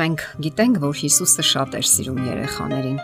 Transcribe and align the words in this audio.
Մենք 0.00 0.22
գիտենք, 0.46 0.76
որ 0.80 0.94
Հիսուսը 0.96 1.44
շատ 1.44 1.74
էր 1.76 1.86
սիրում 1.90 2.20
երեխաներին։ 2.24 3.00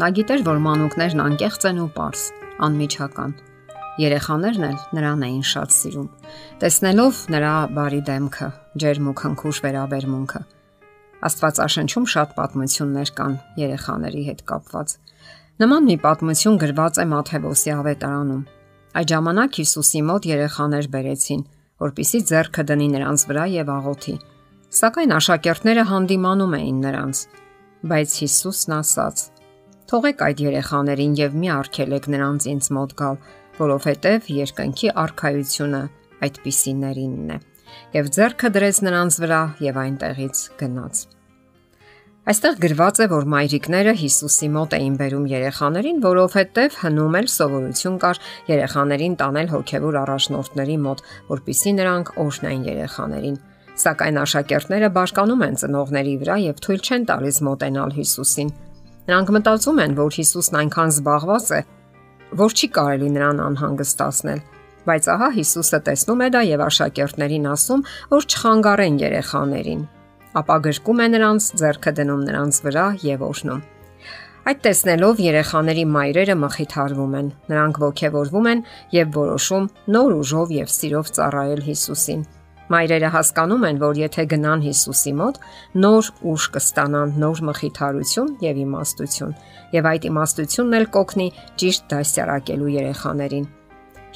Նա 0.00 0.08
գիտեր, 0.16 0.40
որ 0.48 0.62
մանուկներն 0.64 1.20
անկեղծ 1.26 1.66
են 1.70 1.82
ու 1.84 1.90
པարս, 1.94 2.22
անմիջական։ 2.66 3.34
Երեխաներն 4.00 4.64
էլ 4.70 4.78
նրան 4.96 5.26
էին 5.28 5.44
շատ 5.50 5.76
սիրում։ 5.76 6.08
Տեսնելով 6.62 7.20
նրա 7.34 7.52
բարի 7.76 8.00
դեմքը, 8.10 8.48
ջերմ 8.82 9.10
ու 9.10 9.14
քնքուշ 9.20 9.60
վերաբերմունքը, 9.66 10.42
Աստվածաշնչում 11.20 12.06
շատ 12.10 12.30
պատմություններ 12.36 13.10
կան 13.18 13.34
երեխաների 13.60 14.22
հետ 14.30 14.38
կապված։ 14.50 14.94
Նման 15.60 15.88
մի 15.90 15.96
պատմություն 16.04 16.58
գրված 16.62 17.00
է 17.02 17.06
Մաթեոսի 17.10 17.74
ավետարանում։ 17.76 18.44
Այդ 19.00 19.12
ժամանակ 19.12 19.58
Հիսուսի 19.60 20.00
մոտ 20.10 20.28
երեխաներ 20.30 20.88
բերեցին, 20.96 21.42
որpիսի 21.84 22.20
ձեռքը 22.30 22.64
դնի 22.72 22.88
նրանց 22.96 23.26
վրա 23.30 23.44
եւ 23.60 23.72
աղոթի։ 23.76 24.14
Սակայն 24.70 25.10
աշակերտները 25.16 25.82
հանդիմանում 25.90 26.52
էին 26.60 26.76
նրանց, 26.84 27.20
բայց 27.90 28.12
Հիսուսն 28.20 28.74
ասաց. 28.76 29.22
Թողեք 29.90 30.22
այդ 30.26 30.42
երեխաներին 30.44 31.16
եւ 31.18 31.34
մի 31.42 31.50
արգելեք 31.56 32.06
նրանց 32.14 32.46
ինձ 32.52 32.68
մոտ 32.76 32.94
գալ, 33.00 33.18
որովհետեւ 33.58 34.28
երկնքի 34.36 34.92
արխայությունը 35.02 35.82
այդպիսիներինն 36.28 37.34
է։ 37.34 37.40
Եվ 37.98 38.12
ձեռքը 38.14 38.52
դրեց 38.54 38.80
նրանց 38.86 39.18
վրա 39.26 39.42
եւ 39.66 39.82
այնտեղից 39.82 40.44
գնաց։ 40.62 41.02
Այստեղ 42.30 42.56
գրված 42.62 43.02
է, 43.02 43.06
որ 43.10 43.30
մայրիկները 43.34 43.92
Հիսուսի 44.06 44.48
մոտ 44.54 44.74
էին 44.78 44.96
բերում 45.02 45.28
երեխաներին, 45.34 46.02
որովհետև 46.06 46.80
հնում 46.84 47.16
էլ 47.24 47.30
սովորություն 47.34 48.00
կար 48.06 48.24
երեխաներին 48.54 49.14
տանել 49.24 49.54
հոգևոր 49.56 50.02
առաջնորդների 50.06 50.82
մոտ, 50.86 51.06
որpիսի 51.34 51.78
նրանք 51.80 52.18
օժնային 52.22 52.68
երեխաներին 52.70 53.40
Սակայն 53.80 54.18
աշակերտները 54.20 54.88
բարկանում 54.96 55.42
են 55.46 55.54
ծնողների 55.60 56.14
վրա 56.20 56.36
եւ 56.44 56.58
թույլ 56.64 56.80
չեն 56.84 57.04
տալիս 57.10 57.36
մոտենալ 57.46 57.94
Հիսուսին։ 57.96 58.50
Նրանք 59.08 59.30
մտածում 59.36 59.78
են, 59.84 59.94
որ 60.00 60.16
Հիսուսն 60.20 60.58
այնքան 60.60 60.90
զբաղված 60.94 61.46
է, 61.56 61.60
որ 62.40 62.56
չի 62.60 62.68
կարելի 62.76 63.08
նրան 63.14 63.40
անհանգստացնել։ 63.46 64.42
Բայց 64.90 65.08
ահա 65.14 65.28
Հիսուսը 65.36 65.80
տեսնում 65.86 66.20
է 66.20 66.28
դա 66.34 66.42
եւ 66.50 66.62
աշակերտներին 66.66 67.48
ասում, 67.50 67.84
որ 68.10 68.28
չխանգարեն 68.30 69.00
երեխաներին։ 69.00 69.82
Ապա 70.40 70.56
գրկում 70.66 71.00
է 71.00 71.06
նրանց, 71.14 71.46
ձեռքը 71.60 71.92
դնում 72.00 72.24
նրանց 72.28 72.60
վրա 72.66 72.86
եւ 73.02 73.24
օրհնում։ 73.30 73.62
Այդ 74.50 74.60
տեսնելով 74.64 75.20
երեխաների 75.20 75.84
մայրերը 75.94 76.36
մխիթարվում 76.40 77.16
են։ 77.20 77.32
Նրանք 77.50 77.80
ողքեվորվում 77.84 78.50
են 78.50 78.62
եւ 78.96 79.10
որոշում 79.20 79.66
նոր 79.96 80.14
ուժով 80.20 80.54
եւ 80.56 80.70
սիրով 80.80 81.10
ծառայել 81.18 81.64
Հիսուսին։ 81.66 82.22
Մայրերը 82.70 83.08
հասկանում 83.10 83.64
են, 83.66 83.78
որ 83.82 83.98
եթե 83.98 84.24
գնան 84.30 84.60
Հիսուսի 84.62 85.12
մոտ, 85.20 85.38
նոր 85.84 86.10
ուժ 86.30 86.44
կստանան, 86.54 87.14
նոր 87.22 87.40
մխիթարություն 87.48 88.28
եւ 88.46 88.60
իմաստություն, 88.64 89.32
եւ 89.74 89.88
այդ 89.90 90.06
իմաստությունն 90.10 90.76
էլ 90.78 90.86
կօգնի 90.96 91.26
ճիշտ 91.62 91.88
դասյարակելու 91.90 92.70
երեխաներին։ 92.76 93.48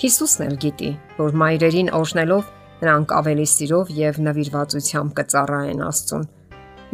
Հիսուսն 0.05 0.44
էլ 0.44 0.55
գիտի, 0.64 0.92
որ 1.19 1.36
մայրերին 1.42 1.91
օժնելով 1.98 2.52
նրանք 2.84 3.12
ավելի 3.19 3.48
սիրով 3.55 3.91
եւ 3.98 4.22
նվիրվածությամբ 4.28 5.12
կծառայեն 5.18 5.84
Աստծուն։ 5.89 6.24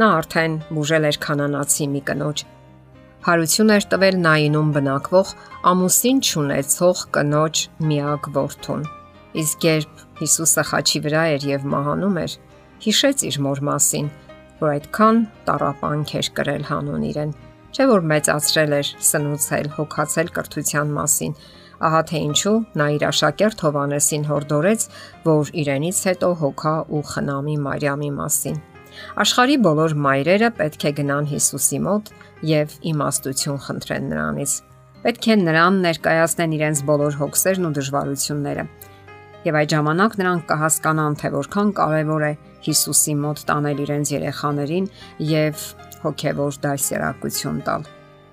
Նա 0.01 0.09
արդեն 0.21 0.57
բուժել 0.77 1.07
էր 1.11 1.19
կանանացի 1.25 1.87
մի 1.95 2.03
կնոջ։ 2.11 2.43
Հարություն 3.21 3.73
էր 3.75 3.87
տվել 3.93 4.17
նայինում 4.25 4.69
բնակվող 4.77 5.33
ամուսին 5.71 6.21
ճանաչող 6.31 7.03
կնոջ 7.17 7.65
միակ 7.91 8.29
որդուն։ 8.37 8.87
Իսկ 9.41 9.67
երբ 9.69 10.05
Հիսուսը 10.21 10.65
խաչի 10.71 11.01
վրա 11.05 11.23
էր 11.35 11.47
եւ 11.51 11.63
մահանում 11.75 12.19
էր, 12.21 12.33
հիշեց 12.85 13.23
իր 13.31 13.37
մոր 13.45 13.61
մասին, 13.71 14.11
որ 14.61 14.71
այդքան 14.75 15.21
տարապանք 15.47 16.13
էր 16.21 16.29
կրել 16.37 16.65
հանուն 16.71 17.07
իրեն, 17.11 17.33
չէ 17.71 17.87
որ 17.91 18.05
մեծացրել 18.11 18.75
էր, 18.81 18.91
սնուցել, 19.11 19.69
հոգացել 19.79 20.33
կրթության 20.37 20.93
մասին։ 20.97 21.37
Ահա 21.81 22.01
թե 22.11 22.19
ինչու 22.29 22.57
նա 22.77 22.87
իր 22.97 23.05
աշակերտ 23.09 23.63
Հովանեսին 23.65 24.25
հորդորեց, 24.29 24.83
որ 25.25 25.53
իրենից 25.63 26.01
հետո 26.11 26.29
հոգա 26.41 26.75
ու 26.93 27.05
խնամի 27.11 27.57
Մարիամի 27.65 28.11
մասին։ 28.21 28.59
Աշխարի 29.25 29.57
բոլոր 29.65 29.95
մայրերը 30.05 30.51
պետք 30.61 30.85
է 30.91 30.93
գնան 31.01 31.31
Հիսուսի 31.31 31.81
մոտ 31.87 32.13
եւ 32.51 32.75
իմաստություն 32.91 33.61
խնդրեն 33.65 34.13
նրանից։ 34.13 34.55
Պետք 35.01 35.29
է 35.31 35.37
նրան 35.41 35.81
ներկայացնեն 35.87 36.57
իրենց 36.61 36.83
բոլոր 36.91 37.17
հոգսերն 37.21 37.69
ու 37.71 37.75
դժվարությունները 37.81 38.65
եւ 39.47 39.59
այդ 39.61 39.73
ժամանակ 39.75 40.17
նրանք 40.21 40.43
կհասկանան, 40.51 41.17
թե 41.21 41.31
որքան 41.37 41.71
կարեւոր 41.81 42.25
է 42.29 42.33
Հիսուսի 42.67 43.15
մոտ 43.21 43.43
տանել 43.49 43.79
իրենց 43.87 44.13
երեխաներին 44.13 44.89
եւ 45.31 45.63
հոգեվոր 46.05 46.59
դասերակցություն 46.65 47.61
տալ։ 47.69 47.87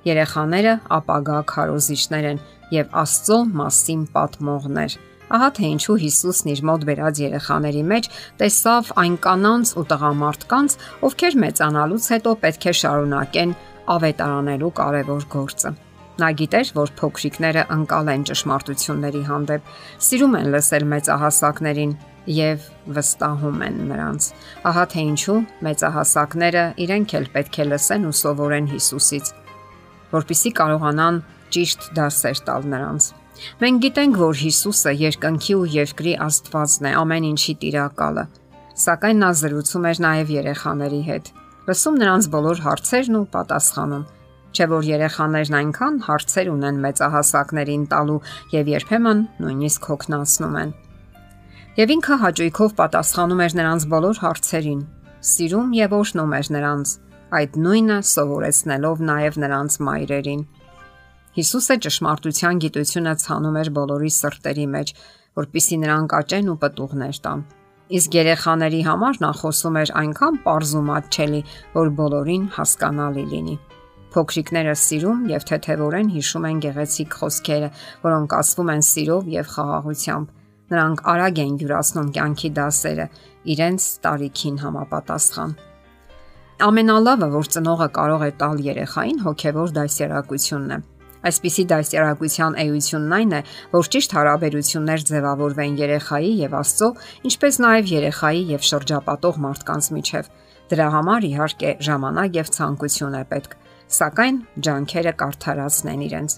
Երեխաները 0.07 0.73
ապագա 0.97 1.40
քարոզիչներ 1.51 2.28
են 2.31 2.41
եւ 2.75 2.97
Աստծո 3.01 3.40
մասին 3.62 4.03
պատմողներ։ 4.17 4.97
Ահա 5.38 5.50
թե 5.57 5.72
ինչու 5.75 5.97
Հիսուսն 6.03 6.51
իր 6.53 6.62
մոտ 6.67 6.85
վերած 6.88 7.19
երեխաների 7.23 7.81
մեջ 7.91 8.06
տեսավ 8.40 8.91
այն 9.03 9.17
կանանց 9.25 9.73
ու 9.79 9.88
տղամարդկանց, 9.91 10.78
ովքեր 11.07 11.41
մեծանալուց 11.44 12.07
հետո 12.16 12.38
պետք 12.46 12.69
է 12.72 12.73
շարունակեն 12.84 13.57
ավետարանելու 13.97 14.72
կարևոր 14.79 15.28
գործը։ 15.35 15.75
Նա 16.17 16.31
գիտեր, 16.33 16.69
որ 16.73 16.91
փոքրիկները 16.97 17.63
անկալ 17.75 18.07
են 18.09 18.23
ճշմարտությունների 18.25 19.19
հանդեպ, 19.28 19.67
սիրում 20.01 20.38
են 20.39 20.47
լսել 20.55 20.85
մեծահասակներին 20.94 21.91
եւ 22.38 22.63
վստահում 22.95 23.61
են 23.67 23.78
նրանց։ 23.91 24.29
Ահա 24.72 24.85
թե 24.94 25.03
ինչու 25.11 25.38
մեծահասակները 25.67 26.63
իրենք 26.88 27.13
էլ 27.22 27.29
պետք 27.38 27.59
է 27.61 27.67
լսեն 27.69 28.09
ու 28.09 28.16
սովորեն 28.22 28.72
Հիսուսից, 28.73 29.31
որpիսի 30.17 30.53
կարողանան 30.57 31.22
ճիշտ 31.53 31.88
դասեր 32.01 32.44
տալ 32.49 32.67
նրանց։ 32.73 33.11
Մենք 33.61 33.81
գիտենք, 33.85 34.19
որ 34.25 34.41
Հիսուսը 34.41 34.97
երկնքի 35.05 35.57
ու 35.61 35.72
երկրի 35.78 36.13
Աստվածն 36.25 36.89
է, 36.89 36.97
ամեն 36.97 37.31
ինչի 37.31 37.57
Տիրակալը։ 37.61 38.28
Սակայն 38.88 39.22
նա 39.22 39.31
զրուցում 39.38 39.89
էր 39.94 40.03
նաև 40.07 40.35
երեխաների 40.41 41.01
հետ, 41.13 41.34
լսում 41.69 41.97
նրանց 42.01 42.29
բոլոր 42.34 42.63
հարցերն 42.66 43.17
ու 43.22 43.28
պատասխանում 43.38 44.07
Չէ 44.56 44.68
որ 44.72 44.85
երեխաներն 44.88 45.58
այնքան 45.59 45.97
հարցեր 46.08 46.52
ունեն 46.53 46.78
մեծահասակներին 46.84 47.88
տալու 47.91 48.19
եւ 48.53 48.69
երբեմն 48.74 49.24
նույնիսկ 49.44 49.90
հոգնածնում 49.91 50.56
են։ 50.62 50.72
Եվ 51.78 51.91
ինքը 51.97 52.16
հաճույքով 52.24 52.72
պատասխանում 52.78 53.41
էր 53.47 53.58
նրանց 53.58 53.84
բոլոր 53.91 54.22
հարցերին, 54.24 54.80
սիրում 55.31 55.75
եւ 55.78 55.94
օշնում 55.97 56.34
էր 56.38 56.50
նրանց, 56.58 56.94
այդ 57.38 57.59
նույնը 57.68 57.97
սովորեցնելով 58.08 59.03
նաեւ 59.12 59.38
նրանց 59.44 59.78
մայրերին։ 59.88 60.41
Հիսուսը 61.38 61.75
ճշմարտության 61.85 62.62
գիտությունը 62.64 63.14
ցանում 63.22 63.58
էր 63.62 63.69
բոլորի 63.78 64.12
սրտերի 64.18 64.68
մեջ, 64.74 64.94
որpիսի 65.38 65.78
նրանք 65.85 66.16
աճեն 66.18 66.50
ու 66.50 66.59
պտուղներ 66.64 67.19
տան։ 67.28 67.44
Իսկ 67.97 68.16
երեխաների 68.18 68.79
համար 68.88 69.19
նա 69.24 69.29
խոսում 69.41 69.78
էր 69.81 69.91
այնքան 70.02 70.40
པարզումատչելի, 70.47 71.41
որ 71.78 71.91
բոլորին 72.00 72.47
հասկանալի 72.58 73.25
լինի։ 73.38 73.56
Փոքրիկները 74.16 74.73
սիրում 74.79 75.23
եւ 75.34 75.45
թեթևորեն 75.51 76.12
հիշում 76.16 76.45
են 76.47 76.59
գեղեցիկ 76.63 77.16
խոսքերը, 77.22 77.69
որոնք 78.07 78.35
ասվում 78.38 78.72
են 78.73 78.84
սիրով 78.88 79.31
եւ 79.35 79.50
խաղաղությամբ։ 79.53 80.35
Նրանք 80.68 81.01
արագ 81.13 81.41
են 81.44 81.56
յուրացնում 81.62 82.12
կյանքի 82.17 82.50
դասերը 82.57 83.07
իրենց 83.53 83.88
տարիքին 84.07 84.57
համապատասխան։ 84.63 85.56
Ամենալավը, 86.67 87.28
որ 87.38 87.50
ծնողը 87.53 87.88
կարող 87.97 88.23
է 88.28 88.31
տալ 88.41 88.62
երեխային, 88.66 89.19
հոգեվոր 89.28 89.73
դասերակցությունն 89.78 90.72
է։ 90.73 90.79
Այսպիսի 91.28 91.63
դասերակցության 91.72 92.57
էությունն 92.63 93.13
այն 93.17 93.35
է, 93.38 93.41
որ 93.73 93.90
ճիշտ 93.94 94.16
հարաբերություններ 94.17 95.06
ձևավորվեն 95.12 95.78
երեխայի 95.81 96.34
եւ 96.47 96.58
Աստծո, 96.58 96.90
ինչպես 97.29 97.59
նաեւ 97.67 97.93
երեխայի 97.93 98.43
եւ 98.53 98.67
շրջապատող 98.72 99.40
մարդկանց 99.47 99.90
միջև։ 99.97 100.29
Դրա 100.67 100.87
համար 100.97 101.28
իհարկե 101.28 101.72
ժամանակ 101.87 102.37
եւ 102.37 102.52
ցանկություն 102.58 103.17
է 103.17 103.23
պետք 103.32 103.58
սակայն 103.87 104.37
ջանքերը 104.67 105.13
կարթարացնեն 105.22 106.01
իրենց։ 106.07 106.34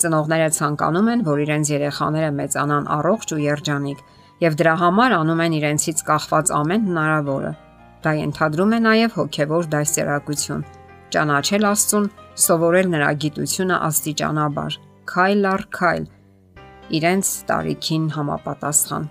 Ծնողները 0.00 0.48
ցանկանում 0.56 1.08
են, 1.12 1.22
որ 1.28 1.42
իրենց 1.44 1.70
երեխաները 1.70 2.30
մեծանան 2.40 2.88
առողջ 2.96 3.34
ու 3.36 3.40
երջանիկ, 3.44 3.98
եւ 4.40 4.56
դրա 4.60 4.74
համար 4.80 5.14
անում 5.20 5.42
են 5.44 5.56
իրենցից 5.60 6.02
կախված 6.10 6.52
ամեն 6.60 6.86
հնարավորը։ 6.90 7.52
Դա 8.00 8.12
ենթադրում 8.16 8.72
է 8.72 8.78
նաև 8.86 9.16
հոգեվոր 9.20 9.68
դասերակցություն, 9.74 10.62
ճանաչել 11.14 11.66
Աստծուն, 11.70 12.06
սովորել 12.40 12.88
նրա 12.94 13.10
գիտությունը 13.24 13.76
աստիճանաբար, 13.90 14.78
քայլ 15.10 15.48
առ 15.50 15.64
քայլ, 15.76 16.06
իրենց 17.00 17.32
տարիքին 17.50 18.06
համապատասխան։ 18.16 19.10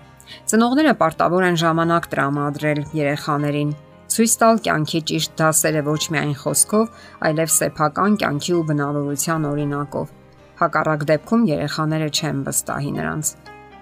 Ծնողները 0.49 0.93
պարտավոր 0.99 1.45
են 1.49 1.59
ժամանակ 1.63 2.09
տրամադրել 2.09 2.81
երեխաներին 2.97 3.71
ցույց 4.09 4.33
տալ 4.41 4.59
կյանքի 4.65 5.00
ճիշտ 5.09 5.33
դասերը 5.39 5.81
ոչ 5.85 6.01
միայն 6.13 6.33
խոսքով, 6.41 6.85
այլև 7.29 7.51
սեփական 7.56 8.17
կյանքի 8.23 8.53
ու 8.57 8.63
բնավորության 8.69 9.45
օրինակով։ 9.50 10.13
Հակառակ 10.59 11.06
դեպքում 11.09 11.44
երեխաները 11.50 12.09
չեն 12.09 12.39
վստահի 12.50 12.91
նրանց։ 13.00 13.33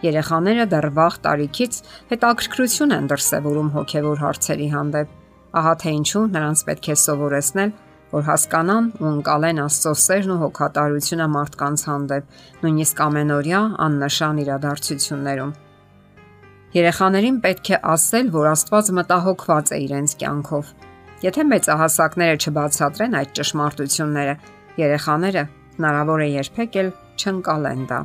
Երեխաները 0.08 0.66
դեռ 0.74 0.88
վաղ 0.98 1.16
տարիքից 1.26 1.78
հետաքրքրություն 2.12 2.96
են 2.98 3.08
դրսևորում 3.12 3.72
հոգևոր 3.78 4.22
հարցերի 4.28 4.68
հանդեպ։ 4.76 5.16
Ահա 5.58 5.74
թե 5.82 5.94
ինչու 5.98 6.26
նրանց 6.38 6.64
պետք 6.68 6.90
է 6.94 6.98
սովորեցնել, 7.08 7.72
որ 8.14 8.28
հասկանան 8.28 8.92
ու 9.02 9.08
ընկալեն 9.10 9.62
Աստծո 9.64 9.94
սերն 10.04 10.34
ու 10.36 10.42
հոգատարությունը 10.44 11.28
մարդկանց 11.38 11.86
հանդեպ, 11.88 12.36
նույնիսկ 12.62 13.02
ամենօրյա 13.08 13.62
աննշան 13.88 14.44
իրադարձություններում։ 14.44 15.56
Երեխաներին 16.76 17.40
պետք 17.46 17.72
է 17.72 17.80
ասել, 17.96 18.34
որ 18.36 18.52
Աստված 18.52 18.92
մտահոգված 18.98 19.72
է 19.72 19.80
իրենց 19.88 20.18
կյանքով 20.20 20.76
Եթե 21.18 21.44
մեծահասակները 21.50 22.38
չբացատրեն 22.38 23.16
այդ 23.18 23.30
ճշմարտությունները, 23.38 24.34
երեխաները 24.78 25.42
հնարավոր 25.78 26.22
է 26.22 26.28
երբեք 26.30 26.76
էլ 26.82 26.92
չընկալեն 27.18 27.88
դա։ 27.90 28.02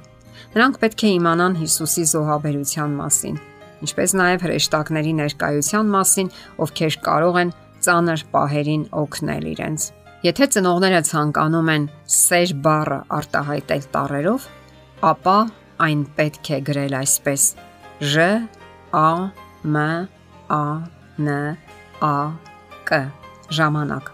Նրանք 0.55 0.79
պետք 0.85 1.03
է 1.05 1.11
իմանան 1.17 1.59
Հիսուսի 1.61 2.05
զոհաբերության 2.13 2.95
մասին, 3.03 3.37
ինչպես 3.85 4.15
նաև 4.23 4.47
հրեշտակների 4.47 5.13
ներկայության 5.19 5.93
մասին, 5.93 6.33
ովքեր 6.65 6.97
կարող 7.05 7.39
են 7.43 7.53
ծանր 7.85 8.25
պահերին 8.33 8.87
օգնել 9.03 9.45
իրենց։ 9.53 9.87
Եթե 10.23 10.49
ծնողները 10.57 11.03
ցանկանում 11.13 11.71
են 11.77 11.87
սեր 12.17 12.57
բառը 12.65 12.99
արտահայտել 13.19 13.85
տառերով, 13.93 14.49
ապա 15.13 15.39
այն 15.85 16.03
պետք 16.17 16.53
է 16.57 16.59
գրել 16.71 16.97
այսպես. 17.03 17.47
Ž 18.03 18.49
A 18.93 19.31
M 19.63 19.77
A 20.51 20.89
N 21.19 21.29
A 22.01 22.33
Կ. 22.85 22.99
Ժամանակ։ 23.55 24.09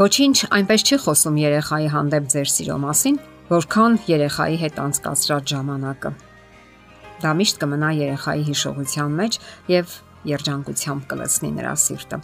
Ոչինչ 0.00 0.38
այնպես 0.56 0.82
չի 0.82 0.96
խոսում 1.04 1.36
երեխայի 1.38 1.86
հանդեպ 1.92 2.24
ձեր 2.32 2.48
սիրո 2.50 2.78
մասին, 2.82 3.20
որքան 3.52 3.98
երեխայի 4.10 4.58
հետ 4.62 4.80
անցկացրած 4.82 5.52
ժամանակը։ 5.52 6.10
Դա 7.22 7.30
միշտ 7.38 7.60
կմնա 7.62 7.90
երեխայի 7.94 8.42
հիշողության 8.48 9.14
մեջ 9.20 9.38
եւ 9.70 9.94
երջանկությամբ 10.32 11.06
կլցնի 11.12 11.50
նրա 11.60 11.74
սիրտը։ 11.86 12.18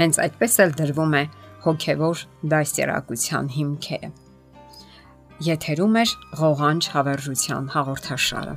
Հենց 0.00 0.18
այդպես 0.24 0.58
էլ 0.66 0.74
դրվում 0.82 1.14
է 1.20 1.22
հոգևոր 1.68 2.24
դաստիարակության 2.56 3.54
հիմքերը։ 3.54 4.10
Եթերում 5.46 5.94
է 6.02 6.04
ղողանջ 6.42 6.90
հավերժության 6.96 7.72
հաղորդաշարը։ 7.76 8.56